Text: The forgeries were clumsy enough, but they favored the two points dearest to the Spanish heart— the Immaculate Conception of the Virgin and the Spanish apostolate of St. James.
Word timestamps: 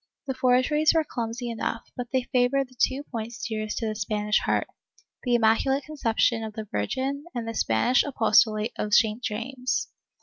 The 0.25 0.33
forgeries 0.33 0.95
were 0.95 1.03
clumsy 1.03 1.51
enough, 1.51 1.91
but 1.95 2.07
they 2.11 2.23
favored 2.23 2.69
the 2.69 2.75
two 2.81 3.03
points 3.11 3.45
dearest 3.47 3.77
to 3.77 3.85
the 3.87 3.93
Spanish 3.95 4.39
heart— 4.39 4.67
the 5.23 5.35
Immaculate 5.35 5.83
Conception 5.83 6.43
of 6.43 6.53
the 6.53 6.67
Virgin 6.71 7.25
and 7.35 7.47
the 7.47 7.53
Spanish 7.53 8.03
apostolate 8.03 8.73
of 8.77 8.95
St. 8.95 9.21
James. 9.21 9.89